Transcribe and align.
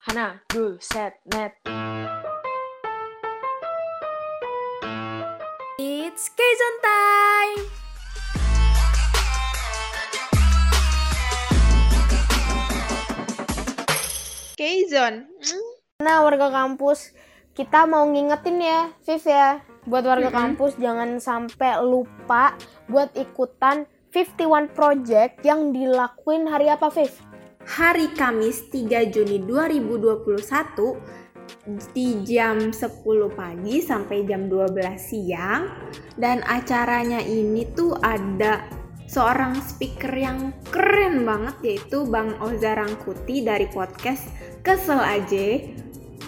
Hana, 0.00 0.40
dul, 0.48 0.80
set, 0.80 1.20
net. 1.28 1.60
It's 5.76 6.24
Kazon 6.32 6.74
time! 6.80 7.60
Kazon. 14.56 15.28
Nah, 16.00 16.24
warga 16.24 16.48
kampus, 16.48 17.12
kita 17.52 17.84
mau 17.84 18.08
ngingetin 18.08 18.56
ya, 18.56 18.88
Viv 19.04 19.24
ya. 19.28 19.60
Buat 19.84 20.08
warga 20.08 20.32
kampus, 20.32 20.80
jangan 20.80 21.20
sampai 21.20 21.76
lupa 21.84 22.56
buat 22.88 23.12
ikutan 23.20 23.84
51 24.16 24.72
Project 24.72 25.44
yang 25.44 25.76
dilakuin 25.76 26.48
hari 26.48 26.72
apa, 26.72 26.88
Viv? 26.88 27.29
Hari 27.60 28.16
Kamis 28.16 28.72
3 28.72 29.12
Juni 29.12 29.44
2021 29.44 30.96
di 31.92 32.24
jam 32.24 32.72
10 32.72 32.80
pagi 33.36 33.84
sampai 33.84 34.24
jam 34.24 34.48
12 34.48 34.96
siang 34.96 35.68
dan 36.16 36.40
acaranya 36.48 37.20
ini 37.20 37.68
tuh 37.76 37.92
ada 38.00 38.64
seorang 39.10 39.58
speaker 39.60 40.14
yang 40.14 40.56
keren 40.72 41.26
banget 41.28 41.56
yaitu 41.60 42.06
Bang 42.08 42.38
Oza 42.40 42.78
Rangkuti 42.78 43.44
dari 43.44 43.68
podcast 43.68 44.30
Kesel 44.62 45.02
Aja. 45.02 45.60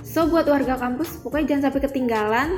So 0.02 0.28
buat 0.28 0.50
warga 0.50 0.76
kampus 0.76 1.22
pokoknya 1.24 1.56
jangan 1.56 1.64
sampai 1.70 1.82
ketinggalan 1.88 2.48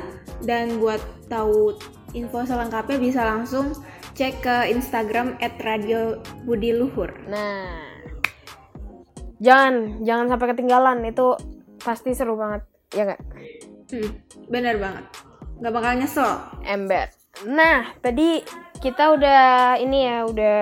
dan 0.43 0.81
buat 0.83 0.99
tahu 1.31 1.77
info 2.11 2.43
selengkapnya 2.43 2.97
bisa 2.99 3.21
langsung 3.23 3.71
cek 4.15 4.41
ke 4.41 4.55
Instagram 4.71 5.37
@radiobudiluhur. 5.39 7.11
Nah, 7.27 7.84
jangan 9.41 10.03
jangan 10.03 10.25
sampai 10.31 10.47
ketinggalan. 10.53 10.97
Itu 11.07 11.35
pasti 11.81 12.11
seru 12.15 12.35
banget 12.39 12.63
ya 12.93 13.03
nggak? 13.07 13.21
Hmm, 13.91 14.09
bener 14.49 14.75
banget. 14.79 15.05
Nggak 15.61 15.73
bakal 15.73 15.91
nyesel. 15.97 16.31
ember. 16.65 17.07
Nah 17.47 17.95
tadi 17.99 18.41
kita 18.79 19.15
udah 19.15 19.43
ini 19.79 20.07
ya 20.07 20.17
udah 20.27 20.59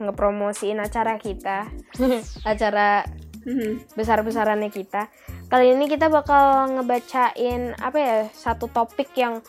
ngepromosiin 0.00 0.78
acara 0.80 1.18
kita. 1.18 1.66
Acara 2.50 3.04
Hmm, 3.40 3.80
besar-besarannya 3.96 4.68
kita. 4.68 5.08
Kali 5.48 5.72
ini 5.72 5.88
kita 5.88 6.12
bakal 6.12 6.76
ngebacain 6.76 7.72
apa 7.80 7.96
ya 7.96 8.16
satu 8.36 8.68
topik 8.68 9.16
yang 9.16 9.40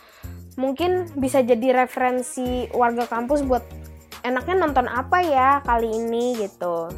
mungkin 0.56 1.12
bisa 1.20 1.44
jadi 1.44 1.84
referensi 1.84 2.72
warga 2.72 3.04
kampus 3.08 3.44
buat 3.44 3.64
enaknya 4.24 4.56
nonton 4.64 4.88
apa 4.88 5.20
ya 5.24 5.50
kali 5.64 5.92
ini 5.92 6.40
gitu 6.40 6.92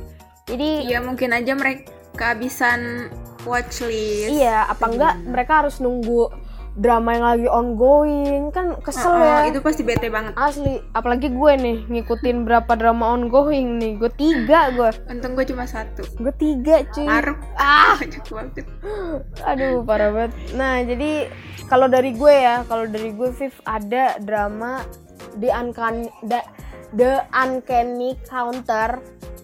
jadi 0.46 0.70
Iya 0.86 1.00
mungkin 1.00 1.32
aja 1.32 1.54
mereka 1.54 1.88
kehabisan 2.14 3.10
watchlist. 3.44 4.30
Iya, 4.30 4.66
apa 4.66 4.86
enggak 4.86 5.14
mereka 5.24 5.54
harus 5.60 5.78
nunggu 5.78 6.32
drama 6.74 7.14
yang 7.14 7.26
lagi 7.28 7.46
ongoing 7.46 8.50
kan 8.50 8.74
kesel 8.82 9.14
Oh, 9.14 9.22
ya 9.22 9.46
itu 9.46 9.62
pasti 9.62 9.86
bete 9.86 10.10
banget. 10.10 10.34
asli 10.34 10.82
apalagi 10.90 11.30
gue 11.30 11.52
nih 11.54 11.78
ngikutin 11.86 12.50
berapa 12.50 12.74
drama 12.74 13.14
ongoing 13.14 13.78
nih 13.78 13.94
gue 13.96 14.10
tiga 14.10 14.74
gue 14.74 14.90
Untung 15.06 15.38
gue 15.38 15.46
cuma 15.46 15.70
satu. 15.70 16.02
gue 16.18 16.34
tiga 16.34 16.82
cuy 16.90 17.06
Maruk. 17.06 17.38
ah 17.56 17.94
Banyak 18.02 18.26
banget. 18.26 18.66
aduh 19.46 19.86
parah 19.86 20.10
banget 20.10 20.34
nah 20.52 20.82
jadi 20.82 21.30
kalau 21.70 21.86
dari 21.86 22.10
gue 22.10 22.34
ya 22.34 22.66
kalau 22.66 22.90
dari 22.90 23.14
gue 23.14 23.30
Viv 23.30 23.54
ada 23.66 24.18
drama 24.18 24.82
The 25.38 25.54
Uncanny 25.54 26.10
The 26.90 27.12
Uncanny 27.30 28.18
Counter 28.26 28.98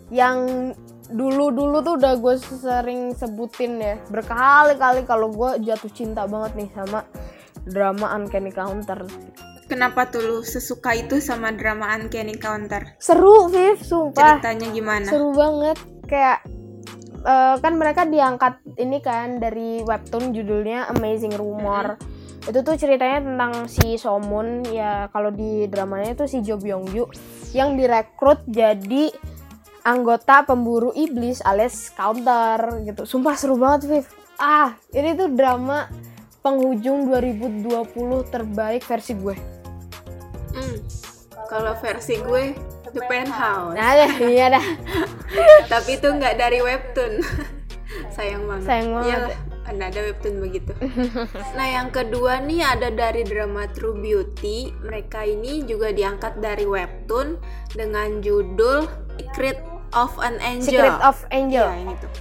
yang 0.09 0.71
dulu-dulu 1.09 1.81
tuh 1.81 1.97
udah 1.97 2.13
gue 2.21 2.35
sering 2.37 3.17
sebutin 3.17 3.81
ya 3.81 3.95
berkali-kali 4.13 5.05
kalau 5.09 5.33
gue 5.33 5.65
jatuh 5.65 5.89
cinta 5.89 6.29
banget 6.29 6.53
nih 6.53 6.69
sama 6.77 7.01
drama 7.65 8.13
Uncanny 8.17 8.53
Counter 8.53 9.05
Kenapa 9.69 10.09
tuh 10.09 10.25
lu 10.25 10.37
sesuka 10.41 10.97
itu 10.97 11.21
sama 11.21 11.53
drama 11.53 11.93
Uncanny 11.93 12.33
Counter? 12.41 12.97
seru 12.97 13.53
Viv 13.53 13.77
sumpah 13.77 14.41
Ceritanya 14.41 14.67
gimana? 14.73 15.05
seru 15.05 15.29
banget 15.33 15.77
kayak 16.09 16.41
eh, 17.25 17.55
kan 17.61 17.73
mereka 17.77 18.05
diangkat 18.05 18.61
ini 18.81 18.97
kan 19.01 19.37
dari 19.37 19.81
webtoon 19.85 20.33
judulnya 20.33 20.89
Amazing 20.93 21.37
Rumor 21.37 21.97
itu 22.49 22.65
tuh 22.65 22.75
ceritanya 22.81 23.21
tentang 23.21 23.53
si 23.69 23.97
Somun 24.01 24.65
ya 24.73 25.05
kalau 25.13 25.29
di 25.29 25.69
dramanya 25.69 26.17
itu 26.17 26.25
si 26.25 26.41
Jo 26.41 26.57
Byung 26.57 26.89
Ju 26.89 27.05
yang 27.53 27.77
direkrut 27.77 28.41
jadi 28.49 29.13
anggota 29.89 30.45
pemburu 30.45 30.93
iblis 30.93 31.41
alias 31.41 31.89
counter 31.97 32.85
gitu 32.85 33.03
sumpah 33.09 33.33
seru 33.33 33.57
banget 33.57 33.89
Viv 33.89 34.05
ah 34.37 34.77
ini 34.93 35.17
tuh 35.17 35.33
drama 35.33 35.89
penghujung 36.39 37.09
2020 37.09 37.65
terbaik 38.29 38.85
versi 38.85 39.13
gue 39.17 39.37
Hmm, 40.49 40.81
Kalau 41.45 41.77
versi 41.77 42.17
gue 42.17 42.57
The 42.89 43.05
Penthouse. 43.05 43.77
nah 43.77 43.93
iya 44.17 44.49
dah 44.49 44.65
Tapi 45.71 46.01
itu 46.01 46.07
nggak 46.09 46.35
dari 46.41 46.59
webtoon. 46.59 47.21
Sayang 48.17 48.49
banget. 48.49 48.65
Sayang 48.65 48.89
banget. 48.97 49.09
Iyalah, 49.13 49.85
ada 49.85 49.99
webtoon 50.01 50.35
begitu. 50.41 50.73
nah, 51.57 51.67
yang 51.69 51.89
kedua 51.93 52.41
nih 52.41 52.65
ada 52.65 52.89
dari 52.89 53.21
drama 53.21 53.69
True 53.69 53.97
Beauty. 53.97 54.73
Mereka 54.81 55.21
ini 55.29 55.61
juga 55.65 55.93
diangkat 55.93 56.41
dari 56.41 56.65
webtoon 56.65 57.37
dengan 57.77 58.19
judul 58.25 58.89
Secret 59.21 59.61
of 59.91 60.11
an 60.19 60.37
Angel. 60.39 60.69
Secret 60.69 60.97
of 61.01 61.17
Angel 61.29 61.65
Iya, 61.65 61.77
ini 61.79 61.93
tuh. 61.97 62.11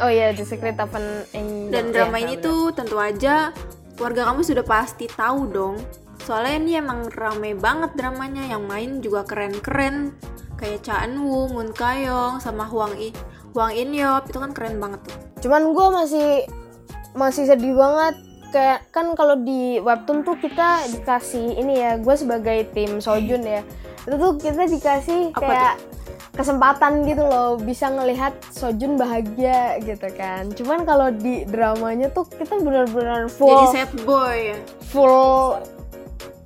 oh 0.00 0.10
iya 0.10 0.26
The 0.32 0.44
Secret 0.44 0.76
of 0.76 0.92
an 0.92 1.06
Angel 1.32 1.68
Dan 1.68 1.84
Ya, 1.88 1.92
drama 1.92 2.16
ini 2.18 2.34
tahu, 2.36 2.44
tuh 2.44 2.62
tentu 2.72 2.96
aja 2.96 3.52
warga 3.96 4.22
kamu 4.26 4.40
sudah 4.40 4.64
pasti 4.64 5.06
tahu 5.06 5.40
dong. 5.46 5.76
Soalnya 6.20 6.56
ini 6.56 6.72
emang 6.76 7.08
rame 7.10 7.52
banget 7.52 7.96
dramanya, 7.96 8.44
yang 8.44 8.64
main 8.64 9.00
juga 9.00 9.24
keren-keren. 9.24 10.16
Kayak 10.56 10.84
Cha 10.84 11.04
Eun 11.04 11.24
Woo, 11.24 11.48
Moon 11.48 11.72
Kayong, 11.72 12.36
sama 12.38 12.64
Huang 12.64 12.92
I 12.96 13.12
Huang 13.50 13.72
In 13.72 13.90
Yop, 13.90 14.28
itu 14.28 14.38
kan 14.38 14.52
keren 14.52 14.76
banget 14.76 15.00
tuh. 15.04 15.16
cuman 15.40 15.72
gue 15.72 15.86
masih 15.90 16.28
masih 17.10 17.48
sedih 17.48 17.72
banget 17.72 18.12
kayak 18.50 18.84
kan 18.92 19.16
kalau 19.16 19.34
di 19.34 19.80
webtoon 19.80 20.20
tuh 20.20 20.36
kita 20.36 20.84
dikasih 20.86 21.56
ini 21.56 21.80
ya 21.80 21.96
gue 21.96 22.14
sebagai 22.14 22.68
tim 22.70 23.00
Sojun 23.00 23.40
ya 23.40 23.64
itu 24.04 24.14
tuh 24.14 24.36
kita 24.36 24.68
dikasih 24.68 25.32
Apa 25.32 25.40
kayak 25.40 25.74
kesempatan 26.30 27.04
gitu 27.04 27.20
loh 27.20 27.56
bisa 27.56 27.86
ngelihat 27.86 28.32
Sojun 28.48 28.94
bahagia 28.94 29.76
gitu 29.80 30.06
kan 30.14 30.48
cuman 30.50 30.82
kalau 30.82 31.10
di 31.10 31.44
dramanya 31.44 32.08
tuh 32.08 32.24
kita 32.24 32.56
benar-benar 32.56 33.26
full 33.26 33.50
Jadi 33.50 33.66
sad 33.74 33.90
boy 34.02 34.54
ya. 34.54 34.56
full 34.86 35.58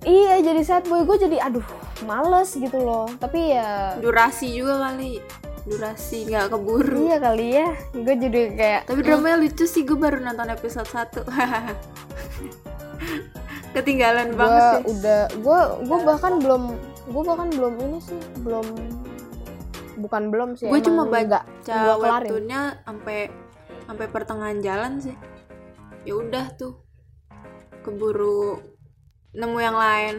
iya 0.02 0.40
jadi 0.40 0.60
sad 0.60 0.84
boy 0.84 1.02
gue 1.02 1.16
jadi 1.20 1.36
aduh 1.42 1.64
males 2.02 2.52
gitu 2.52 2.76
loh 2.76 3.08
tapi 3.16 3.52
ya 3.52 3.96
Durasi 3.96 4.52
juga 4.52 4.84
kali. 4.84 5.16
Durasi 5.64 6.28
nggak 6.28 6.52
keburu. 6.52 6.96
iya 7.04 7.16
kali 7.16 7.46
ya 7.54 7.68
gue 7.90 8.14
jadi 8.18 8.40
kayak 8.52 8.80
Tapi 8.84 9.00
dramanya 9.00 9.36
lucu 9.40 9.64
sih, 9.64 9.80
gue 9.80 9.96
baru 9.96 10.20
nonton 10.20 10.48
episode 10.48 10.84
1 10.84 11.24
Ketinggalan 13.74 14.28
gue 14.30 14.38
banget 14.38 14.62
sih. 14.62 14.82
udah 14.92 15.20
gue 15.34 15.60
gue 15.82 15.98
bahkan 16.04 16.32
belum 16.38 16.62
gue 17.04 17.22
bahkan 17.22 17.48
belum 17.48 17.74
ini 17.80 17.98
sih 18.00 18.20
belum 18.40 18.66
bukan 19.96 20.30
belum 20.30 20.56
sih 20.58 20.68
Gue 20.68 20.80
cuma 20.82 21.06
baca 21.06 21.44
webtoonnya 21.98 22.84
sampai 22.84 23.30
sampai 23.84 24.06
pertengahan 24.08 24.58
jalan 24.64 24.92
sih. 25.00 25.16
Ya 26.04 26.14
udah 26.16 26.52
tuh. 26.56 26.80
Keburu 27.84 28.60
nemu 29.36 29.58
yang 29.60 29.76
lain. 29.76 30.14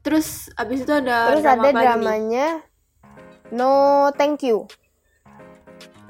Terus 0.00 0.48
abis 0.56 0.88
itu 0.88 0.92
ada 0.96 1.30
terus 1.30 1.44
drama 1.44 1.60
ada 1.60 1.70
nih? 1.70 1.82
dramanya 1.84 2.48
no 3.52 4.08
thank 4.16 4.46
you 4.46 4.64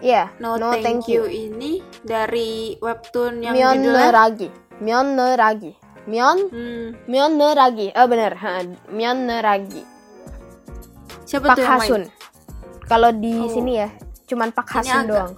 Iya, 0.01 0.33
No, 0.41 0.57
thank, 0.57 1.13
you. 1.13 1.29
ini 1.29 1.85
dari 2.01 2.73
webtoon 2.81 3.45
yang 3.45 3.53
Myeon 3.53 3.85
judulnya 3.85 4.09
Ragi. 4.09 4.49
Myeon 4.81 5.09
Ragi. 5.37 5.73
Myeon 6.09 6.39
hmm, 6.49 7.53
Ragi. 7.53 7.93
Oh 7.93 8.09
bener, 8.09 8.33
ha, 8.41 8.65
Ragi. 9.45 9.83
siapa 11.29 11.53
Pak 11.53 11.57
tuh 11.61 11.63
yang 11.69 11.79
main? 11.85 12.03
Kalau 12.91 13.11
di 13.13 13.31
Oh. 13.33 13.47
sini 13.47 13.79
ya, 13.79 13.89
cuman 14.27 14.51
Pak 14.51 14.67
Ini 14.67 14.75
Hasun 14.75 14.99
agak- 14.99 15.09
doang. 15.09 15.33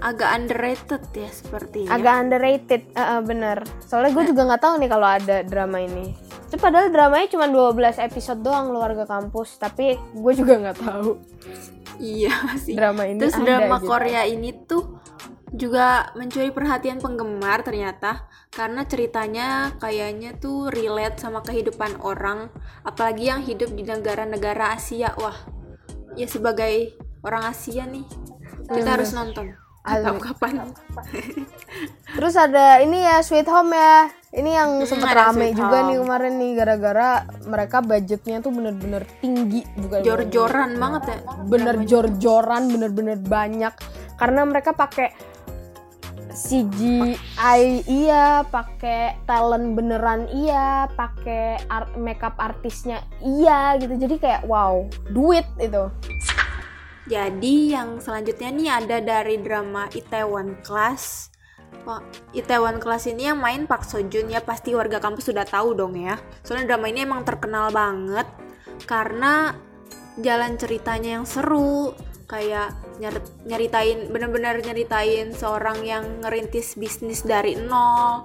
Agak 0.00 0.28
underrated 0.34 1.02
ya 1.12 1.28
sepertinya. 1.30 1.88
Agak 1.90 2.14
underrated, 2.18 2.82
eh, 2.90 3.00
eh, 3.00 3.20
bener. 3.20 3.58
Soalnya 3.80 4.12
gue 4.12 4.24
juga 4.26 4.42
nggak 4.46 4.62
tahu 4.62 4.74
nih 4.76 4.90
kalau 4.90 5.08
ada 5.10 5.36
drama 5.42 5.76
ini. 5.78 6.16
Itu 6.42 6.56
padahal 6.56 6.88
dramanya 6.88 7.28
cuma 7.28 7.46
12 7.46 7.96
episode 7.98 8.40
doang 8.40 8.68
loh 8.68 8.80
warga 8.80 9.04
kampus, 9.04 9.56
tapi 9.56 9.94
gue 9.96 10.32
juga 10.34 10.56
nggak 10.58 10.78
tahu 10.78 11.20
Iya 11.98 12.32
sih. 12.56 12.74
drama 12.74 13.04
ini 13.04 13.20
Terus 13.20 13.36
ada 13.36 13.44
drama 13.60 13.76
gitu. 13.76 13.86
Korea 13.86 14.22
ini 14.24 14.50
tuh 14.64 14.84
juga 15.50 15.86
mencuri 16.14 16.48
perhatian 16.48 16.96
penggemar 16.96 17.60
ternyata 17.60 18.24
karena 18.48 18.82
ceritanya 18.84 19.48
kayaknya 19.76 20.32
tuh 20.32 20.70
relate 20.70 21.18
sama 21.18 21.42
kehidupan 21.42 21.98
orang 22.00 22.48
apalagi 22.82 23.28
yang 23.28 23.42
hidup 23.42 23.68
di 23.68 23.82
negara-negara 23.82 24.72
Asia 24.72 25.10
wah 25.16 25.34
ya 26.12 26.26
sebagai 26.26 26.94
orang 27.20 27.42
Asia 27.46 27.84
nih 27.84 28.04
kita 28.66 28.80
Hmm. 28.82 28.94
harus 28.94 29.10
nonton 29.10 29.46
Atau 29.80 30.12
Asli. 30.12 30.22
kapan? 30.22 30.54
Terus 32.12 32.34
ada 32.34 32.78
ini 32.78 33.00
ya 33.00 33.20
Sweet 33.20 33.48
Home 33.48 33.72
ya. 33.72 33.96
Ini 34.30 34.50
yang 34.52 34.70
Hmm, 34.76 34.86
sempet 34.86 35.08
ada 35.08 35.26
rame 35.26 35.50
juga 35.50 35.80
Home. 35.80 35.88
nih 35.88 35.96
kemarin 35.98 36.32
nih 36.36 36.50
gara-gara 36.54 37.10
mereka 37.42 37.76
budgetnya 37.80 38.38
tuh 38.38 38.52
bener-bener 38.52 39.02
tinggi 39.18 39.66
bukan 39.74 39.98
Jor-joran 40.00 40.70
banget 40.76 41.02
ya. 41.04 41.16
bener 41.42 41.74
jor-joran 41.82 42.62
bener-bener 42.68 43.18
banyak 43.18 43.74
karena 44.14 44.40
mereka 44.44 44.70
pakai 44.70 45.10
CGI 46.40 47.84
iya, 47.84 48.40
pakai 48.48 49.20
talent 49.28 49.76
beneran 49.76 50.24
iya, 50.32 50.88
pakai 50.88 51.60
art, 51.68 51.92
makeup 52.00 52.32
artisnya 52.40 53.04
iya 53.20 53.76
gitu. 53.76 53.92
Jadi 54.00 54.16
kayak 54.16 54.48
wow, 54.48 54.88
duit 55.12 55.44
itu. 55.60 55.92
Jadi 57.10 57.76
yang 57.76 58.00
selanjutnya 58.00 58.48
nih 58.54 58.68
ada 58.72 58.96
dari 59.04 59.36
drama 59.36 59.90
Itaewon 59.92 60.64
Class. 60.64 61.28
Itaewon 62.32 62.78
Class 62.78 63.10
ini 63.10 63.28
yang 63.28 63.42
main 63.42 63.66
Park 63.66 63.84
Seo 63.84 64.00
Joon 64.06 64.30
ya 64.30 64.40
pasti 64.40 64.72
warga 64.72 65.02
kampus 65.02 65.28
sudah 65.28 65.44
tahu 65.44 65.76
dong 65.76 65.98
ya. 65.98 66.16
Soalnya 66.46 66.72
drama 66.72 66.86
ini 66.88 67.04
emang 67.04 67.26
terkenal 67.26 67.68
banget 67.74 68.28
karena 68.88 69.52
jalan 70.22 70.56
ceritanya 70.56 71.20
yang 71.20 71.26
seru, 71.26 71.92
kayak 72.30 72.72
nyer- 73.00 73.24
nyeritain 73.42 74.12
bener-bener 74.12 74.60
nyeritain 74.60 75.32
seorang 75.32 75.80
yang 75.82 76.04
ngerintis 76.20 76.76
bisnis 76.76 77.24
dari 77.24 77.56
nol 77.56 78.20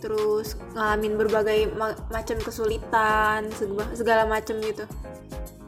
terus 0.00 0.56
ngalamin 0.72 1.14
berbagai 1.14 1.70
ma- 1.70 1.96
macam 2.08 2.40
kesulitan 2.40 3.46
segala, 3.52 3.86
segala 3.94 4.22
macam 4.26 4.58
gitu 4.60 4.84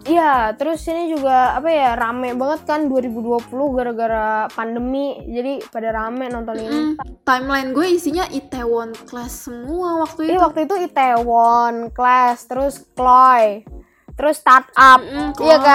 Iya, 0.02 0.58
terus 0.58 0.82
ini 0.90 1.14
juga 1.14 1.54
apa 1.54 1.70
ya 1.70 1.94
rame 1.94 2.34
banget 2.34 2.66
kan 2.66 2.90
2020 2.90 3.38
gara-gara 3.70 4.50
pandemi. 4.50 5.14
Jadi 5.30 5.62
pada 5.70 5.94
rame 5.94 6.26
nonton 6.26 6.58
ini. 6.58 6.98
Mm, 6.98 7.22
timeline 7.22 7.70
gue 7.70 7.86
isinya 7.86 8.26
Itaewon 8.26 8.98
Class 9.06 9.46
semua 9.46 10.02
waktu 10.02 10.26
Ini 10.26 10.34
itu 10.34 10.42
waktu 10.42 10.60
itu 10.66 10.74
Itaewon, 10.90 11.94
Class, 11.94 12.50
terus 12.50 12.82
Chloe, 12.98 13.62
terus 14.18 14.42
Startup. 14.42 14.98
Mm-mm, 14.98 15.38
Iya 15.38 15.56
Chloe. 15.62 15.70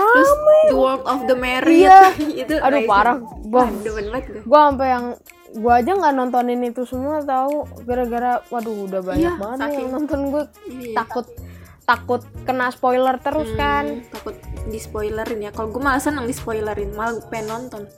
Terus. 0.00 0.30
The 0.64 0.76
World 0.76 1.04
of 1.04 1.20
the 1.24 1.36
Married 1.36 1.82
Iya. 1.82 2.00
itu 2.42 2.54
Aduh 2.56 2.66
amazing. 2.78 2.86
parah, 2.86 3.16
Bang. 3.44 3.70
banget 3.74 4.24
gue 4.40 4.60
sampai 4.60 4.88
yang 4.88 5.06
gua 5.54 5.72
aja 5.76 5.90
nggak 5.92 6.14
nontonin 6.14 6.60
itu 6.62 6.82
semua 6.82 7.18
tahu 7.20 7.54
gara-gara 7.82 8.44
waduh 8.46 8.84
udah 8.84 9.00
banyak 9.02 9.26
Iya, 9.26 9.32
banget 9.34 9.58
saking- 9.58 9.78
yang 9.78 9.90
nonton 9.90 10.20
gue 10.28 10.44
Iya. 10.68 10.92
takut 10.94 11.26
takut 11.82 12.20
kena 12.44 12.68
spoiler 12.68 13.16
terus 13.16 13.48
Hmm, 13.48 13.56
kan 13.56 13.84
takut 14.10 14.36
di 14.62 14.76
spoilerin 14.76 15.40
ya 15.40 15.50
kalau 15.50 15.68
gue 15.68 15.80
malah 15.80 15.96
seneng 15.98 16.22
di 16.22 16.32
spoilerin 16.32 16.92
malah 16.92 17.16
gue 17.16 17.24
pengen 17.26 17.48
nonton 17.48 17.88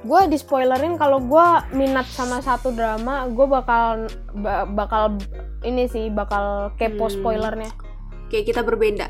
gue 0.00 0.20
di 0.26 0.34
spoilerin 0.36 0.94
kalau 0.94 1.18
gue 1.20 1.46
minat 1.72 2.06
sama 2.08 2.38
satu 2.38 2.70
drama 2.70 3.26
gue 3.28 3.46
bakal 3.48 4.06
ba- 4.32 4.62
bakal 4.64 5.14
ini 5.62 5.86
sih 5.86 6.06
bakal 6.08 6.70
kepo 6.74 7.06
Hmm. 7.06 7.14
spoilernya 7.14 7.70
kayak 8.26 8.46
kita 8.46 8.60
berbeda 8.60 9.06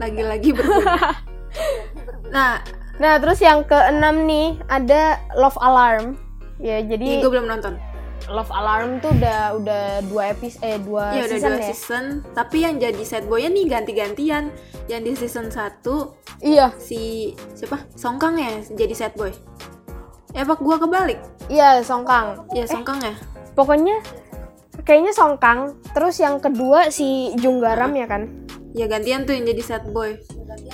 lagi-lagi 0.00 0.50
berbeda. 0.56 1.12
Nah. 2.30 2.62
Nah 3.02 3.18
terus 3.18 3.42
yang 3.42 3.66
keenam 3.66 4.22
nih 4.28 4.54
ada 4.70 5.18
Love 5.34 5.58
Alarm. 5.58 6.14
Ya 6.62 6.78
jadi 6.78 7.18
ini 7.18 7.24
gue 7.24 7.32
belum 7.32 7.50
nonton. 7.50 7.74
Love 8.30 8.52
Alarm 8.54 9.02
tuh 9.02 9.10
udah 9.18 9.58
udah 9.58 9.84
dua 10.06 10.30
episode 10.30 10.62
eh 10.62 10.78
dua 10.78 11.16
Iya 11.16 11.26
udah 11.26 11.38
season 11.40 11.50
dua 11.50 11.58
ya? 11.58 11.68
season. 11.72 12.04
Tapi 12.36 12.56
yang 12.62 12.74
jadi 12.78 13.02
sad 13.02 13.24
boy-nya 13.26 13.50
nih 13.50 13.66
ganti-gantian. 13.66 14.54
Yang 14.86 15.00
di 15.02 15.12
season 15.26 15.46
1 15.50 15.82
iya. 16.42 16.70
si 16.78 17.32
siapa? 17.54 17.82
Songkang 17.98 18.38
ya 18.38 18.62
jadi 18.74 18.94
sad 18.94 19.14
boy. 19.18 19.34
Ya 20.30 20.46
pak 20.46 20.62
gua 20.62 20.78
kebalik? 20.78 21.18
Iya 21.50 21.82
Songkang. 21.82 22.46
Ya 22.54 22.68
Songkang 22.68 23.02
ya? 23.02 23.14
pokoknya 23.58 23.98
kayaknya 24.86 25.10
Songkang. 25.16 25.74
Terus 25.90 26.20
yang 26.22 26.38
kedua 26.38 26.92
si 26.94 27.34
Junggaram 27.40 27.90
ya 27.96 28.06
kan 28.06 28.39
ya 28.70 28.86
gantian 28.86 29.22
tuh 29.22 29.32
yang 29.32 29.44
jadi 29.44 29.62
sad 29.62 29.84
boy 29.90 30.14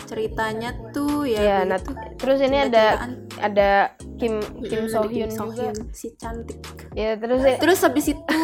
ceritanya 0.05 0.77
tuh 0.91 1.25
ya 1.25 1.41
Iya, 1.41 1.59
nah 1.65 1.81
terus 2.15 2.39
ini 2.39 2.59
ada 2.63 3.09
ada 3.39 3.71
Kim 4.17 4.41
Kim 4.63 4.85
So 4.87 5.05
Hyun 5.05 5.29
So 5.29 5.49
juga. 5.49 5.73
Si 5.91 6.13
cantik 6.15 6.61
Ya 6.93 7.17
terus 7.17 7.41
ya- 7.41 7.57
terus 7.57 7.81
habis 7.81 8.07
itu 8.07 8.43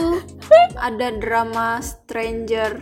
ada 0.74 1.06
drama 1.14 1.80
Stranger 1.80 2.80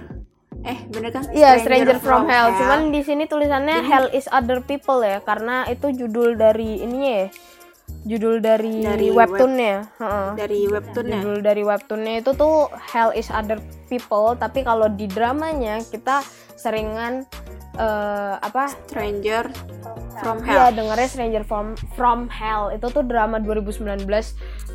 eh 0.61 0.79
bener 0.87 1.09
kan 1.09 1.25
Iya, 1.27 1.57
Stranger 1.57 1.97
from, 1.99 2.29
Hell. 2.29 2.53
Cuman 2.53 2.81
di 2.91 3.01
sini 3.01 3.25
tulisannya 3.25 3.77
Jadi- 3.77 3.89
Hell 3.89 4.07
is 4.13 4.29
Other 4.29 4.61
People 4.61 5.01
ya, 5.01 5.19
karena 5.21 5.65
itu 5.65 5.89
judul 5.89 6.37
dari 6.37 6.79
ininya 6.79 7.13
ya. 7.17 7.29
Judul 8.09 8.41
dari, 8.41 8.81
Dari 8.81 9.13
webtoonnya. 9.13 9.85
Heeh. 10.01 10.29
dari 10.41 10.61
webtoonnya 10.65 11.21
Judul 11.21 11.39
dari 11.45 11.63
webtoonnya 11.63 12.15
itu 12.25 12.33
tuh 12.33 12.73
Hell 12.73 13.13
is 13.13 13.29
Other 13.29 13.61
People, 13.93 14.39
tapi 14.41 14.65
kalau 14.65 14.89
di 14.89 15.05
dramanya 15.05 15.85
kita 15.85 16.25
seringan 16.57 17.29
eh, 17.77 18.35
apa? 18.41 18.73
Stranger 18.89 19.53
from 20.25 20.41
Iya, 20.41 20.49
Hell 20.49 20.69
dengernya 20.81 21.09
Stranger 21.09 21.43
from 21.45 21.77
from 21.93 22.31
Hell. 22.33 22.73
Itu 22.73 22.89
tuh 22.89 23.05
drama 23.05 23.37
2019. 23.37 24.09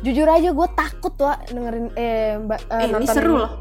Jujur 0.06 0.28
aja 0.28 0.50
gue 0.54 0.68
takut 0.78 1.14
wah 1.18 1.38
dengerin 1.50 1.90
eh, 1.96 2.36
mbak 2.38 2.60
eh, 2.68 2.84
eh, 2.84 2.92
ini 2.92 3.06
seru 3.08 3.40
loh 3.40 3.52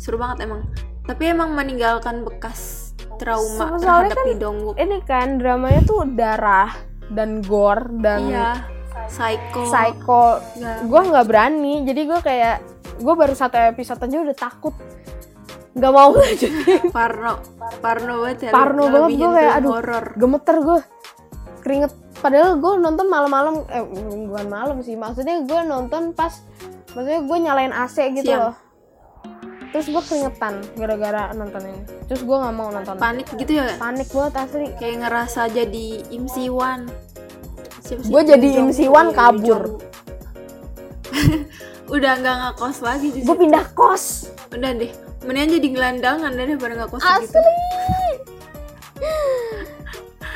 seru 0.00 0.16
banget 0.18 0.48
emang 0.48 0.66
tapi 1.06 1.30
emang 1.30 1.54
meninggalkan 1.54 2.22
bekas 2.26 2.90
trauma 3.18 3.78
Soalnya 3.78 4.14
terhadap 4.14 4.18
kan 4.18 4.26
Lee 4.26 4.38
Dong 4.38 4.58
Wook 4.66 4.76
Ini 4.78 4.98
kan 5.06 5.28
dramanya 5.38 5.82
tuh 5.86 6.06
darah 6.14 6.70
dan 7.12 7.44
gore 7.44 7.86
dan 8.00 8.20
iya 8.30 8.50
psycho. 9.08 9.62
Psycho. 9.68 10.22
Ya. 10.58 10.80
gue 10.84 11.00
nggak 11.12 11.26
berani 11.28 11.74
jadi 11.84 12.00
gue 12.08 12.20
kayak 12.22 12.56
gue 13.02 13.14
baru 13.14 13.34
satu 13.34 13.56
episode 13.58 14.00
aja 14.02 14.16
udah 14.22 14.36
takut. 14.36 14.74
Nggak 15.72 15.92
mau. 15.92 16.10
Lanjutin 16.20 16.82
Parno 16.92 17.32
Parno 17.80 18.14
banget 18.20 18.38
ya 18.48 18.50
Parno 18.52 18.84
banget 18.92 19.10
gue 19.16 19.30
kayak 19.32 19.52
aduh 19.60 19.70
horor 19.72 20.06
gemeter 20.16 20.56
gue 20.60 20.78
keringet. 21.62 21.92
Padahal 22.22 22.54
gue 22.62 22.72
nonton 22.78 23.06
malam-malam 23.10 23.66
eh 23.66 23.82
bukan 24.30 24.46
malam 24.46 24.76
sih 24.86 24.94
maksudnya 24.94 25.42
gue 25.42 25.60
nonton 25.66 26.14
pas 26.14 26.30
maksudnya 26.94 27.20
gue 27.26 27.38
nyalain 27.42 27.74
AC 27.74 27.96
gitu 28.14 28.30
Siang. 28.30 28.42
loh. 28.52 28.54
Terus 29.72 29.88
gue 29.88 30.02
keringetan 30.04 30.60
gara-gara 30.76 31.32
nonton 31.32 31.64
ini. 31.64 31.80
Terus 32.06 32.22
gue 32.22 32.36
nggak 32.36 32.54
mau 32.54 32.68
nonton. 32.68 32.94
Panik 33.00 33.26
gitu 33.34 33.56
ya? 33.56 33.74
Panik 33.80 34.12
banget 34.12 34.34
asli. 34.38 34.68
Kayak 34.76 35.08
ngerasa 35.08 35.48
jadi 35.48 35.86
Im 36.12 36.28
Siwan 36.28 36.92
Siapa 37.92 38.08
sih? 38.08 38.12
Gua 38.12 38.22
jadi 38.24 38.40
Lee 38.40 38.56
Im 38.56 38.72
Jong- 38.72 38.72
Siwan 38.72 39.06
Lee 39.12 39.16
kabur. 39.20 39.62
Udah 41.92 42.12
nggak 42.24 42.36
ngekos 42.40 42.78
lagi 42.80 43.08
gue 43.12 43.36
pindah 43.36 43.68
kos. 43.76 44.32
Udah 44.48 44.72
deh. 44.72 44.88
Mendingan 45.28 45.60
jadi 45.60 45.68
gelandangan 45.76 46.30
deh 46.32 46.44
daripada 46.48 46.72
nggak 46.80 46.90
kos 46.96 47.04
asli. 47.04 47.28
Gitu 47.28 47.40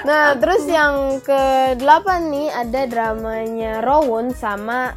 nah 0.06 0.38
terus 0.38 0.62
yang 0.70 1.18
ke 1.18 1.74
delapan 1.82 2.30
nih 2.30 2.46
ada 2.54 2.86
dramanya 2.86 3.82
Rowoon 3.82 4.30
sama 4.36 4.94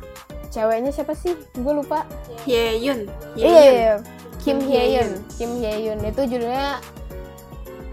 ceweknya 0.52 0.92
siapa 0.92 1.16
sih? 1.16 1.34
Gue 1.56 1.80
lupa. 1.80 2.04
Hyeyun 2.44 3.08
iya 3.40 3.48
iya, 3.48 3.56
Hyeyun 3.56 3.74
iya. 3.74 3.96
Kim 4.40 4.58
Hye-yeon 4.64 5.10
Kim 5.36 5.52
Hye-yeon 5.64 6.00
itu 6.04 6.22
judulnya 6.28 6.84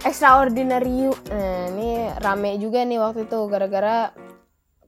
Extraordinary 0.07 1.09
You. 1.09 1.13
Nah 1.31 1.73
ini 1.75 1.91
rame 2.23 2.59
juga 2.63 2.83
nih 2.87 2.99
waktu 3.01 3.27
itu 3.27 3.39
gara-gara 3.51 4.15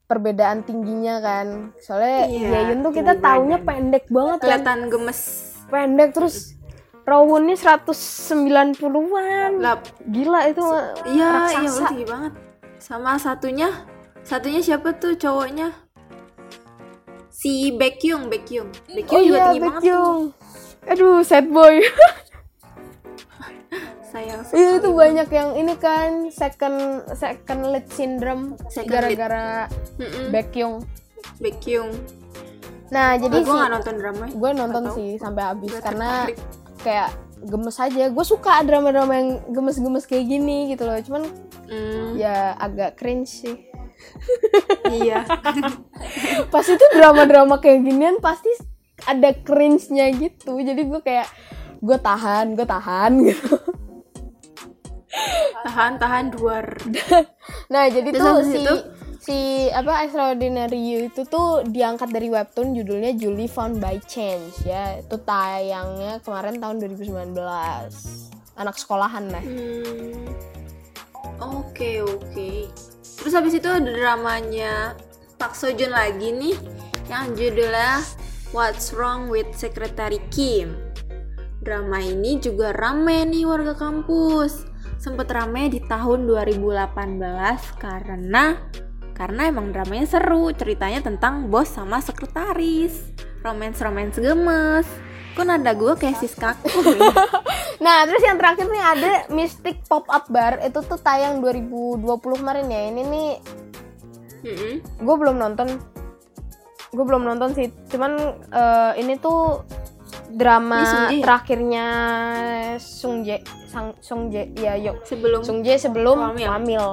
perbedaan 0.09 0.65
tingginya 0.65 1.21
kan. 1.21 1.77
Soalnya 1.79 2.27
Iya, 2.27 2.49
Hye-yeon 2.49 2.81
tuh 2.81 2.93
kita 2.97 3.13
taunya 3.21 3.61
badan. 3.61 3.69
pendek 3.69 4.05
banget 4.09 4.39
kan. 4.41 4.45
Kelihatan 4.49 4.79
gemes. 4.89 5.21
Pendek 5.69 6.17
terus 6.17 6.57
ini 7.09 7.57
190-an 7.57 9.65
lap 9.65 9.81
gila 10.13 10.45
itu 10.45 10.61
iya 11.09 11.49
iya 11.57 11.89
tinggi 11.89 12.05
banget. 12.05 12.37
Sama 12.77 13.17
satunya 13.17 13.73
satunya 14.21 14.61
siapa 14.61 14.93
tuh 15.01 15.17
cowoknya? 15.17 15.73
Si 17.33 17.73
Baekhyun 17.73 18.29
Baekhyun 18.29 18.69
Baekhyun 18.93 19.17
oh 19.17 19.25
juga 19.25 19.41
iya 19.41 19.45
tinggi 19.49 19.65
banget 19.65 19.83
tuh. 19.89 20.37
Aduh 20.85 21.25
sad 21.25 21.49
boy 21.49 21.81
sayang 24.05 24.41
Iya 24.47 24.69
itu 24.75 24.89
sekali. 24.89 24.97
banyak 24.97 25.29
yang 25.31 25.51
ini 25.55 25.75
kan 25.75 26.11
second 26.29 26.77
second 27.13 27.61
lead 27.69 27.87
syndrome 27.89 28.45
Second 28.67 28.89
gara-gara. 28.89 29.69
Baekhyun. 30.29 30.81
Baekhyun 31.39 31.91
Nah 32.89 33.15
jadi 33.15 33.37
gue 33.37 33.45
sih 33.45 33.53
nggak 33.53 33.71
nonton 33.71 33.95
drama 33.97 34.25
gue 34.27 34.51
nonton 34.55 34.83
tahu. 34.87 34.97
sih 34.97 35.11
sampai 35.17 35.43
habis 35.45 35.73
karena 35.79 36.25
tertarik. 36.25 36.39
kayak 36.81 37.09
gemes 37.41 37.77
aja. 37.77 38.05
Gue 38.09 38.25
suka 38.25 38.63
drama-drama 38.63 39.13
yang 39.13 39.29
gemes-gemes 39.49 40.05
kayak 40.05 40.27
gini 40.27 40.73
gitu 40.73 40.83
loh. 40.83 40.97
Cuman 40.99 41.25
Hmm, 41.69 42.17
ya 42.17 42.57
agak 42.57 42.97
cringe 42.97 43.29
sih. 43.29 43.57
iya 44.95 45.27
Pas 46.49 46.65
itu 46.65 46.81
drama-drama 46.91 47.59
kayak 47.59 47.83
ginian 47.83 48.17
pasti 48.19 48.49
ada 49.05 49.37
cringe-nya 49.37 50.09
gitu. 50.13 50.57
Jadi 50.57 50.83
gue 50.83 51.01
kayak 51.01 51.29
gue 51.79 51.99
tahan, 51.99 52.59
gue 52.59 52.67
tahan 52.67 53.13
gitu. 53.27 53.55
tahan 55.67 55.99
tahan 55.99 56.25
duar 56.31 56.67
Nah 57.73 57.91
jadi 57.91 58.09
Terus 58.15 58.23
tuh 58.23 58.31
habis 58.31 58.49
si 58.49 58.59
itu? 58.63 58.77
si 59.19 59.39
apa 59.69 60.07
Extraordinary 60.07 60.79
You 60.79 60.99
itu 61.11 61.27
tuh 61.27 61.67
diangkat 61.67 62.15
dari 62.15 62.31
webtoon 62.31 62.73
judulnya 62.73 63.13
Julie 63.19 63.51
Found 63.51 63.83
by 63.83 63.99
Chance 64.07 64.63
ya 64.65 65.03
itu 65.03 65.17
tayangnya 65.21 66.23
kemarin 66.23 66.63
tahun 66.63 66.81
2019 66.81 67.35
anak 68.57 68.75
sekolahan 68.79 69.29
lah 69.29 69.45
Hmm. 69.45 70.27
Oke 71.39 72.03
oke. 72.03 72.67
Terus 73.19 73.31
habis 73.35 73.55
itu 73.55 73.71
ada 73.71 73.87
dramanya 73.87 74.99
Park 75.39 75.55
Seo 75.55 75.71
Joon 75.71 75.95
lagi 75.95 76.35
nih 76.35 76.59
yang 77.07 77.31
judulnya 77.39 78.03
What's 78.51 78.91
Wrong 78.91 79.31
with 79.31 79.47
Secretary 79.55 80.19
Kim. 80.35 80.88
Drama 81.59 81.99
ini 81.99 82.39
juga 82.39 82.71
rame 82.71 83.27
nih 83.27 83.45
warga 83.45 83.75
kampus. 83.75 84.67
Sempet 84.99 85.31
rame 85.31 85.71
di 85.71 85.83
tahun 85.83 86.27
2018 86.27 87.79
karena 87.79 88.59
karena 89.15 89.43
emang 89.51 89.75
dramanya 89.75 90.07
seru. 90.07 90.55
Ceritanya 90.55 91.03
tentang 91.03 91.51
bos 91.51 91.71
sama 91.71 91.99
sekretaris. 91.99 93.11
Romance-romance 93.43 94.19
gemes. 94.19 94.87
Kok 95.35 95.47
nada 95.47 95.71
gue 95.75 95.95
kayak 95.99 96.19
sis 96.19 96.35
kaku? 96.35 96.71
Nah, 97.79 98.03
terus 98.11 98.23
yang 98.27 98.43
terakhir 98.43 98.67
nih 98.67 98.83
ada 98.83 99.13
Mystic 99.31 99.87
Pop 99.87 100.11
Up 100.11 100.27
Bar 100.27 100.59
itu 100.67 100.83
tuh 100.83 100.99
tayang 100.99 101.39
2020 101.39 102.03
kemarin 102.43 102.67
ya. 102.67 102.91
Ini 102.91 103.03
nih 103.07 103.31
gue 104.99 105.15
belum 105.15 105.39
nonton. 105.39 105.79
Gue 106.91 107.05
belum 107.07 107.23
nonton 107.23 107.55
sih. 107.55 107.71
Cuman 107.87 108.19
eh, 108.51 108.93
ini 108.99 109.15
tuh 109.23 109.63
drama 110.33 110.81
Sung 110.85 111.07
ya? 111.09 111.23
terakhirnya 111.25 111.87
Sung 112.79 113.17
Jae, 113.27 113.41
Sang 113.67 113.95
Sung 113.99 114.23
Jae, 114.29 114.53
ya 114.57 114.75
yuk. 114.79 115.03
Sebelum 115.05 115.41
Sung 115.43 115.61
Jae 115.65 115.79
sebelum 115.81 116.17
Wamil. 116.33 116.49
Wamil. 116.49 116.87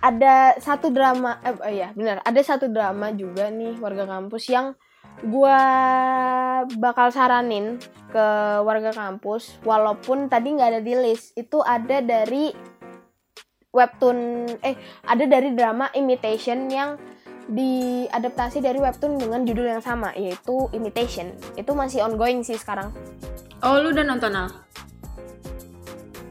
Ada 0.00 0.56
satu 0.56 0.88
drama, 0.88 1.36
eh 1.44 1.52
eh, 1.68 1.74
ya 1.84 1.88
benar, 1.92 2.24
ada 2.24 2.40
satu 2.40 2.72
drama 2.72 3.12
juga 3.12 3.52
nih 3.52 3.76
warga 3.76 4.08
kampus 4.08 4.48
yang 4.48 4.72
gua 5.20 5.60
bakal 6.80 7.12
saranin 7.12 7.76
ke 8.08 8.26
warga 8.64 8.96
kampus, 8.96 9.60
walaupun 9.60 10.32
tadi 10.32 10.56
nggak 10.56 10.70
ada 10.72 10.80
di 10.80 10.96
list, 10.96 11.36
itu 11.36 11.60
ada 11.60 12.00
dari 12.00 12.48
webtoon, 13.70 14.48
eh 14.64 14.74
ada 15.04 15.24
dari 15.28 15.52
drama 15.52 15.92
Imitation 15.92 16.66
yang 16.72 16.96
diadaptasi 17.50 18.62
dari 18.62 18.78
webtoon 18.78 19.18
dengan 19.18 19.42
judul 19.42 19.66
yang 19.66 19.82
sama, 19.82 20.14
yaitu 20.14 20.70
Imitation. 20.70 21.34
Itu 21.58 21.74
masih 21.74 22.06
ongoing 22.06 22.46
sih 22.46 22.54
sekarang. 22.54 22.94
Oh 23.60 23.76
lu 23.82 23.90
udah 23.92 24.06
nonton 24.06 24.32
Al? 24.32 24.48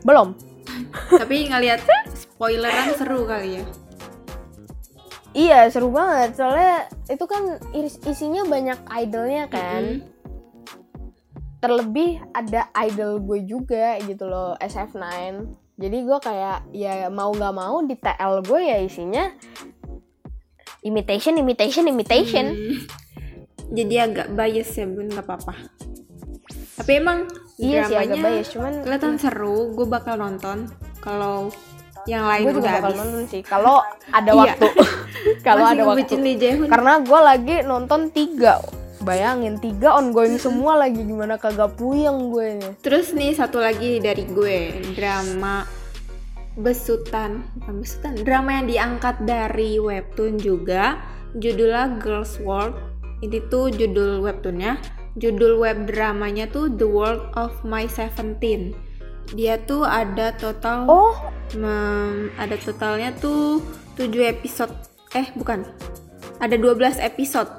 Belum. 0.02 0.34
Tapi 1.22 1.52
ngeliat 1.52 1.84
spoileran 2.16 2.96
seru 2.96 3.28
kali 3.28 3.60
ya. 3.60 3.64
Iya 5.30 5.60
seru 5.70 5.94
banget 5.94 6.42
soalnya 6.42 6.90
itu 7.06 7.26
kan 7.30 7.62
is- 7.78 8.02
isinya 8.02 8.42
banyak 8.50 8.80
idolnya 8.90 9.46
kan. 9.46 10.02
Mm-mm. 10.02 10.18
Terlebih 11.60 12.24
ada 12.32 12.72
idol 12.88 13.20
gue 13.22 13.44
juga 13.46 14.00
gitu 14.02 14.26
loh 14.26 14.56
SF9. 14.58 15.04
Jadi 15.80 15.98
gue 16.02 16.18
kayak 16.24 16.72
ya 16.74 17.12
mau 17.12 17.30
nggak 17.36 17.56
mau 17.56 17.84
di 17.84 17.94
TL 17.94 18.42
gue 18.48 18.62
ya 18.64 18.78
isinya 18.82 19.30
imitation, 20.82 21.36
imitation, 21.36 21.86
imitation. 21.86 22.46
Hmm. 22.52 22.78
Jadi 23.70 23.96
agak 23.96 24.28
bias 24.34 24.70
ya 24.74 24.86
bun 24.86 25.08
nggak 25.08 25.26
apa-apa. 25.26 25.54
Tapi 26.80 26.92
emang 26.96 27.28
Iya 27.60 27.86
sih 27.86 27.98
agak 28.00 28.18
bias, 28.18 28.48
cuman 28.56 28.74
kelihatan 28.82 29.20
seru. 29.20 29.76
Gue 29.76 29.84
bakal 29.84 30.16
nonton. 30.16 30.72
Kalau 31.04 31.52
yang 32.08 32.24
lain 32.26 32.48
gue 32.48 32.56
juga 32.56 32.80
bakal 32.80 32.90
habis. 32.90 33.00
nonton 33.04 33.24
sih. 33.28 33.42
Kalau 33.44 33.84
ada 34.18 34.32
Iya. 34.32 34.40
waktu, 34.56 34.68
kalau 35.48 35.66
ada 35.68 35.84
waktu. 35.84 36.16
Karena 36.66 36.94
gue 37.04 37.20
lagi 37.20 37.56
nonton 37.62 38.10
tiga. 38.10 38.64
Bayangin 39.00 39.60
tiga 39.60 39.96
ongoing 39.96 40.40
semua 40.44 40.76
lagi 40.76 41.04
gimana 41.04 41.36
kagak 41.36 41.76
puyeng 41.76 42.32
gue. 42.32 42.80
Terus 42.80 43.12
nih 43.12 43.36
satu 43.36 43.60
lagi 43.60 44.00
dari 44.00 44.24
gue 44.24 44.58
drama 44.96 45.68
besutan, 46.58 47.46
bukan 47.62 47.86
besutan, 47.86 48.14
drama 48.26 48.62
yang 48.62 48.68
diangkat 48.68 49.16
dari 49.28 49.78
webtoon 49.78 50.42
juga, 50.42 50.98
judulnya 51.38 52.02
Girls 52.02 52.40
World. 52.42 52.78
Ini 53.20 53.44
tuh 53.52 53.70
judul 53.70 54.24
webtoonnya. 54.24 54.80
Judul 55.20 55.60
web 55.60 55.84
dramanya 55.90 56.48
tuh 56.48 56.72
The 56.72 56.88
World 56.88 57.36
of 57.36 57.52
My 57.68 57.84
Seventeen. 57.90 58.72
Dia 59.36 59.60
tuh 59.68 59.84
ada 59.84 60.32
total 60.40 60.88
Oh, 60.88 61.14
Mem, 61.60 62.32
ada 62.40 62.56
totalnya 62.56 63.12
tuh 63.20 63.60
7 64.00 64.10
episode. 64.26 64.72
Eh, 65.12 65.28
bukan. 65.36 65.68
Ada 66.40 66.56
12 66.56 66.98
episode. 67.04 67.52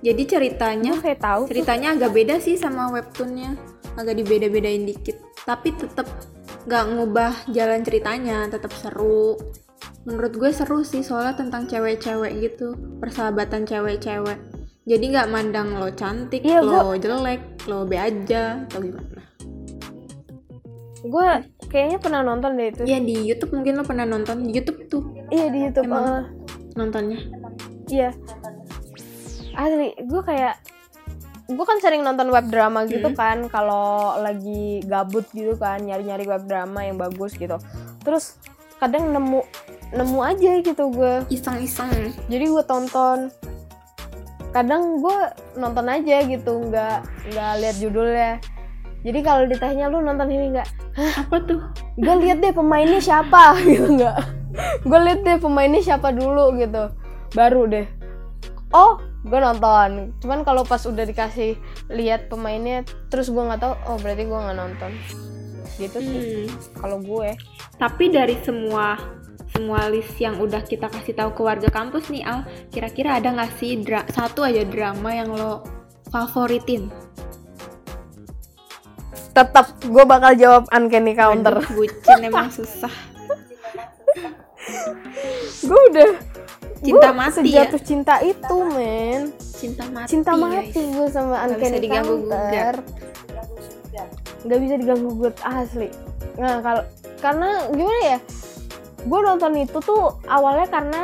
Jadi 0.00 0.22
ceritanya 0.24 0.96
kayak 1.02 1.20
tahu. 1.20 1.42
ceritanya 1.50 1.92
agak 1.98 2.14
beda 2.14 2.38
sih 2.38 2.54
sama 2.54 2.88
webtoonnya 2.94 3.58
agak 3.96 4.20
dibeda-bedain 4.20 4.84
dikit 4.84 5.16
tapi 5.48 5.72
tetap 5.72 6.06
nggak 6.66 6.84
ngubah 6.90 7.32
jalan 7.50 7.80
ceritanya 7.80 8.50
tetap 8.50 8.74
seru 8.74 9.38
menurut 10.02 10.34
gue 10.34 10.50
seru 10.50 10.82
sih 10.82 11.02
soalnya 11.02 11.38
tentang 11.38 11.66
cewek-cewek 11.66 12.32
gitu 12.42 12.74
persahabatan 12.98 13.62
cewek-cewek 13.62 14.38
jadi 14.86 15.02
nggak 15.02 15.30
mandang 15.30 15.74
lo 15.74 15.90
cantik 15.90 16.42
Iya, 16.42 16.62
lo 16.62 16.94
jelek 16.94 17.66
lo 17.66 17.82
be 17.82 17.98
aja 17.98 18.62
atau 18.66 18.82
gimana 18.82 19.14
Gue 21.06 21.28
kayaknya 21.70 21.98
pernah 22.02 22.22
nonton 22.22 22.58
deh 22.58 22.74
itu. 22.74 22.82
ya 22.82 22.98
di 22.98 23.14
YouTube 23.14 23.54
mungkin 23.54 23.78
lo 23.78 23.86
pernah 23.86 24.02
nonton 24.02 24.42
di 24.42 24.50
YouTube 24.50 24.90
tuh 24.90 25.02
Iya 25.30 25.54
di 25.54 25.58
YouTube. 25.70 25.86
Emang? 25.86 26.02
eh, 26.02 26.24
nontonnya 26.74 27.18
iya. 27.86 28.10
Asli, 29.54 29.94
gue 29.96 30.20
kayak 30.20 30.58
gue 31.46 31.64
kan 31.66 31.78
sering 31.78 32.02
nonton 32.02 32.30
web 32.34 32.46
drama 32.50 32.84
gitu 32.90 33.14
Hmm. 33.14 33.18
kan 33.18 33.38
kalau 33.46 34.18
lagi 34.18 34.82
gabut 34.82 35.26
gitu 35.30 35.54
kan 35.54 35.78
nyari-nyari 35.78 36.26
web 36.26 36.42
drama 36.46 36.82
yang 36.82 36.98
bagus 36.98 37.38
gitu. 37.38 37.56
Terus 38.02 38.34
kadang 38.82 39.14
nemu 39.14 39.40
nemu 39.94 40.18
aja 40.20 40.52
gitu 40.60 40.84
gue. 40.90 41.22
iseng-iseng 41.30 42.12
Jadi 42.26 42.44
gue 42.50 42.64
tonton. 42.66 43.30
Kadang 44.50 45.04
gue 45.04 45.16
nonton 45.54 45.86
aja 45.86 46.24
gitu, 46.24 46.66
nggak 46.66 47.04
nggak 47.30 47.52
lihat 47.62 47.76
judulnya. 47.78 48.32
Jadi 49.06 49.18
kalau 49.22 49.46
ditanya 49.46 49.86
lu 49.86 50.02
nonton 50.02 50.26
ini 50.32 50.58
nggak? 50.58 50.68
apa 50.96 51.36
tuh 51.44 51.60
gue 52.00 52.14
lihat 52.24 52.40
deh 52.40 52.56
pemainnya 52.56 52.96
siapa 52.96 53.52
gitu 53.68 54.00
nggak 54.00 54.16
gue 54.80 55.00
lihat 55.04 55.20
deh 55.20 55.36
pemainnya 55.36 55.84
siapa 55.84 56.08
dulu 56.08 56.56
gitu 56.56 56.88
baru 57.36 57.68
deh 57.68 57.84
oh 58.72 58.96
gue 59.26 59.38
nonton 59.38 59.90
cuman 60.16 60.40
kalau 60.40 60.62
pas 60.62 60.80
udah 60.80 61.02
dikasih 61.02 61.58
lihat 61.88 62.26
pemainnya 62.26 62.80
terus 63.06 63.26
gue 63.26 63.38
nggak 63.38 63.58
tahu 63.58 63.74
oh 63.84 63.98
berarti 63.98 64.22
gue 64.22 64.38
nggak 64.38 64.56
nonton 64.56 64.92
gitu 65.76 65.98
sih 65.98 66.46
Hmm. 66.46 66.78
kalau 66.78 66.98
gue 66.98 67.34
Tapi 67.74 68.08
dari 68.08 68.38
semua 68.40 68.96
semua 69.48 69.84
list 69.86 70.14
yang 70.16 70.36
udah 70.36 70.60
kita 70.60 70.86
kasih 70.86 71.12
tahu 71.12 71.32
ke 71.32 71.42
warga 71.42 71.68
kampus 71.68 72.08
nih 72.08 72.22
Al, 72.22 72.40
kira-kira 72.68 73.16
ada 73.16 73.28
nggak 73.30 73.52
sih 73.54 73.76
dra- 73.78 74.06
satu 74.06 74.40
aja 74.42 74.62
drama 74.62 75.10
yang 75.10 75.28
lo 75.28 75.64
favoritin? 76.06 76.88
tetap 79.28 79.68
gue 79.82 80.00
bakal 80.02 80.32
jawab 80.32 80.64
uncanny 80.70 81.12
counter 81.12 81.60
Aduh, 81.60 81.68
bucin 81.74 82.20
emang 82.22 82.48
susah. 82.56 82.92
gue 85.58 85.80
udah 85.90 86.08
Cinta 86.78 87.08
gua 87.08 87.16
mati 87.16 87.40
ya? 87.42 87.64
sejatuh 87.64 87.80
cinta 87.80 88.14
itu 88.20 88.56
men 88.68 89.32
Cinta 89.38 89.84
mati. 89.86 90.08
cinta 90.08 90.30
guys. 90.30 90.42
mati 90.42 90.80
gue 90.86 91.06
sama 91.08 91.36
uncanny 91.46 91.78
diganggu 91.78 92.14
counter 92.22 92.74
nggak 94.42 94.60
bisa 94.60 94.74
diganggu 94.76 95.08
gugat 95.10 95.36
asli 95.42 95.88
nah 96.36 96.60
kalau 96.60 96.82
karena 97.18 97.48
gimana 97.68 98.00
ya 98.06 98.18
gue 99.00 99.18
nonton 99.20 99.52
itu 99.56 99.78
tuh 99.80 100.04
awalnya 100.24 100.66
karena 100.66 101.02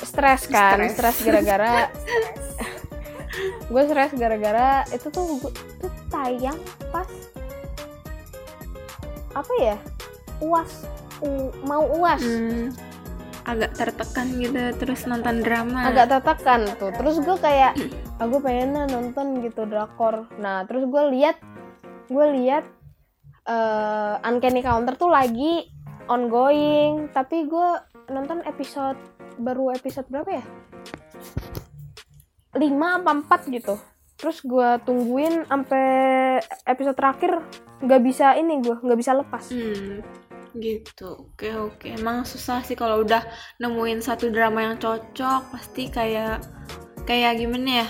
stres 0.00 0.48
kan 0.48 0.80
Stres. 0.88 1.20
gara-gara 1.20 1.92
gue 3.70 3.82
stres 3.84 4.12
gara-gara 4.12 4.68
itu 4.88 5.06
tuh 5.06 5.38
gua- 5.38 5.52
itu 5.52 5.88
tayang 6.08 6.58
pas 6.88 7.06
apa 9.32 9.52
ya 9.58 9.76
uas 10.40 10.70
u- 11.20 11.54
mau 11.62 11.84
uas 11.94 12.20
Hmm, 12.20 12.68
agak 13.42 13.74
tertekan 13.74 14.26
gitu 14.38 14.62
terus 14.78 15.04
nonton 15.06 15.42
drama. 15.42 15.90
agak 15.90 16.06
tertekan 16.18 16.66
tuh. 16.78 16.90
Terus 16.94 17.16
gue 17.22 17.36
kayak 17.38 17.72
aku 18.22 18.38
pengen 18.38 18.74
lah 18.76 18.86
nonton 18.86 19.42
gitu 19.42 19.66
drakor. 19.66 20.30
Nah 20.38 20.62
terus 20.66 20.86
gue 20.86 21.02
lihat 21.18 21.42
gue 22.06 22.26
lihat 22.38 22.64
eh 23.42 24.14
uncanny 24.22 24.62
counter 24.62 24.94
tuh 24.94 25.10
lagi 25.10 25.66
ongoing. 26.06 27.10
Tapi 27.10 27.50
gue 27.50 27.68
nonton 28.10 28.42
episode 28.46 28.98
baru 29.38 29.74
episode 29.74 30.06
berapa 30.06 30.30
ya? 30.42 30.44
5 32.52 32.60
apa 32.62 33.10
4 33.42 33.54
gitu. 33.56 33.74
Terus 34.22 34.38
gue 34.46 34.68
tungguin 34.86 35.50
sampai 35.50 35.86
episode 36.68 36.94
terakhir 36.94 37.42
nggak 37.82 38.02
bisa 38.06 38.38
ini 38.38 38.62
gue 38.62 38.76
nggak 38.78 38.98
bisa 39.00 39.18
lepas. 39.18 39.50
Hmm. 39.50 39.98
Gitu. 40.56 41.32
Oke 41.32 41.52
oke. 41.54 41.88
Emang 41.88 42.24
susah 42.28 42.60
sih 42.64 42.76
kalau 42.76 43.04
udah 43.04 43.24
nemuin 43.60 44.00
satu 44.04 44.28
drama 44.28 44.72
yang 44.72 44.76
cocok 44.76 45.52
pasti 45.52 45.88
kayak 45.88 46.44
kayak 47.08 47.40
gimana 47.40 47.84
ya? 47.84 47.88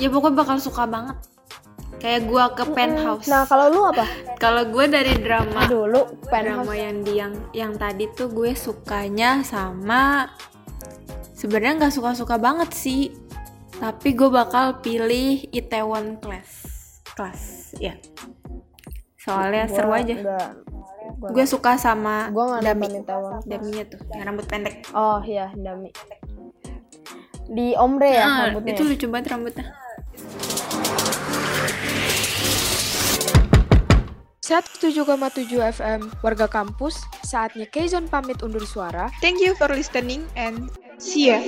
Ya 0.00 0.08
pokoknya 0.08 0.36
bakal 0.40 0.56
suka 0.60 0.88
banget. 0.88 1.16
Kayak 2.00 2.32
gua 2.32 2.44
ke 2.56 2.64
penthouse. 2.64 3.28
Nah, 3.28 3.44
kalau 3.44 3.66
lu 3.68 3.82
apa? 3.84 4.08
kalau 4.40 4.64
gue 4.72 4.88
dari 4.88 5.20
drama 5.20 5.68
Dulu 5.68 6.24
drama 6.24 6.64
penthouse. 6.64 6.72
yang 6.72 6.96
di 7.04 7.12
yang 7.20 7.34
yang 7.52 7.72
tadi 7.76 8.08
tuh 8.16 8.32
gue 8.32 8.56
sukanya 8.56 9.44
sama 9.44 10.32
sebenarnya 11.36 11.84
nggak 11.84 11.94
suka-suka 11.94 12.40
banget 12.40 12.72
sih. 12.72 13.12
Tapi 13.76 14.16
gue 14.16 14.28
bakal 14.32 14.80
pilih 14.80 15.44
Itaewon 15.52 16.20
Class. 16.24 16.64
Class 17.12 17.76
ya. 17.76 17.96
Soalnya 19.20 19.68
Gua 19.68 19.76
seru 19.76 19.92
aja. 19.92 20.14
Enggak. 20.16 20.69
Gua, 21.20 21.36
gue 21.36 21.44
suka 21.44 21.76
sama 21.76 22.32
gua 22.32 22.56
nggak 22.56 22.62
Dami 22.64 22.86
Itaewon. 22.96 23.32
Daminya 23.44 23.84
tuh 23.84 24.00
yang 24.08 24.24
rambut 24.24 24.46
pendek 24.48 24.88
Oh 24.96 25.20
iya, 25.20 25.52
Dami. 25.52 25.92
Di 27.50 27.76
Ombre 27.76 28.08
ya 28.08 28.24
Ah, 28.24 28.38
rambutnya. 28.48 28.72
itu 28.72 28.82
lucu 28.88 29.06
banget 29.06 29.36
rambutnya 29.36 29.66
Set 34.40 34.66
7,7 34.82 35.06
FM, 35.62 36.00
warga 36.26 36.50
kampus, 36.50 36.98
saatnya 37.22 37.70
Keizon 37.70 38.10
pamit 38.10 38.42
undur 38.42 38.66
suara. 38.66 39.06
Thank 39.22 39.38
you 39.38 39.54
for 39.54 39.70
listening 39.70 40.26
and 40.34 40.66
see 40.98 41.30
ya. 41.30 41.38